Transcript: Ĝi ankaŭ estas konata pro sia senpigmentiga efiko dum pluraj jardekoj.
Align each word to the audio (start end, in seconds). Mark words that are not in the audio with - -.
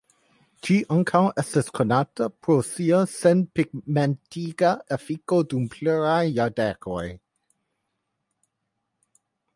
Ĝi 0.67 0.75
ankaŭ 0.93 1.19
estas 1.41 1.67
konata 1.79 2.29
pro 2.45 2.55
sia 2.69 3.03
senpigmentiga 3.11 4.71
efiko 4.97 5.41
dum 5.53 5.71
pluraj 5.75 6.19
jardekoj. 6.41 7.07